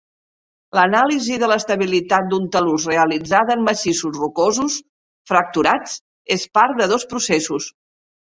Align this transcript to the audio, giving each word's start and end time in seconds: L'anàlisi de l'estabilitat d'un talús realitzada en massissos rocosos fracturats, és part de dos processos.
L'anàlisi 0.77 1.35
de 1.43 1.49
l'estabilitat 1.51 2.31
d'un 2.31 2.47
talús 2.55 2.87
realitzada 2.91 3.57
en 3.57 3.67
massissos 3.67 4.17
rocosos 4.23 4.79
fracturats, 5.33 5.95
és 6.39 6.49
part 6.61 6.83
de 6.83 6.91
dos 6.95 7.07
processos. 7.15 7.71